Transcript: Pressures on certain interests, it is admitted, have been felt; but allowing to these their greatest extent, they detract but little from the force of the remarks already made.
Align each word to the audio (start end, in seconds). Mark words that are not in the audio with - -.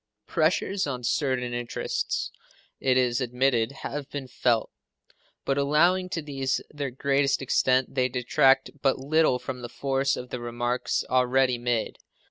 Pressures 0.25 0.87
on 0.87 1.03
certain 1.03 1.53
interests, 1.53 2.31
it 2.79 2.97
is 2.97 3.21
admitted, 3.21 3.71
have 3.83 4.09
been 4.09 4.27
felt; 4.27 4.71
but 5.45 5.59
allowing 5.59 6.09
to 6.09 6.23
these 6.23 6.59
their 6.71 6.89
greatest 6.89 7.39
extent, 7.39 7.93
they 7.93 8.09
detract 8.09 8.71
but 8.81 8.97
little 8.97 9.37
from 9.37 9.61
the 9.61 9.69
force 9.69 10.17
of 10.17 10.31
the 10.31 10.39
remarks 10.39 11.03
already 11.07 11.59
made. 11.59 11.99